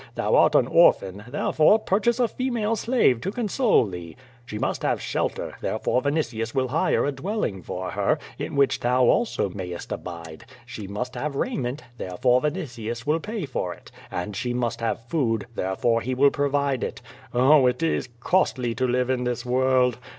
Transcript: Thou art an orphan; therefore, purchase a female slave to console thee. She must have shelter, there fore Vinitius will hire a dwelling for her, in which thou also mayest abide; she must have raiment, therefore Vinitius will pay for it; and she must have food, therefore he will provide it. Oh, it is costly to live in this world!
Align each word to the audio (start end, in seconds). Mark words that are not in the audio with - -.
Thou 0.15 0.33
art 0.35 0.55
an 0.55 0.65
orphan; 0.65 1.25
therefore, 1.29 1.77
purchase 1.77 2.19
a 2.19 2.27
female 2.27 2.75
slave 2.75 3.21
to 3.21 3.31
console 3.31 3.85
thee. 3.85 4.15
She 4.47 4.57
must 4.57 4.81
have 4.81 4.99
shelter, 4.99 5.53
there 5.61 5.77
fore 5.77 6.01
Vinitius 6.01 6.55
will 6.55 6.69
hire 6.69 7.05
a 7.05 7.11
dwelling 7.11 7.61
for 7.61 7.91
her, 7.91 8.17
in 8.39 8.55
which 8.55 8.79
thou 8.79 9.03
also 9.05 9.47
mayest 9.49 9.91
abide; 9.91 10.45
she 10.65 10.87
must 10.87 11.13
have 11.13 11.35
raiment, 11.35 11.83
therefore 11.99 12.41
Vinitius 12.41 13.05
will 13.05 13.19
pay 13.19 13.45
for 13.45 13.75
it; 13.75 13.91
and 14.09 14.35
she 14.35 14.55
must 14.55 14.81
have 14.81 15.05
food, 15.05 15.45
therefore 15.53 16.01
he 16.01 16.15
will 16.15 16.31
provide 16.31 16.83
it. 16.83 17.03
Oh, 17.31 17.67
it 17.67 17.83
is 17.83 18.09
costly 18.19 18.73
to 18.73 18.87
live 18.87 19.11
in 19.11 19.23
this 19.23 19.45
world! 19.45 19.99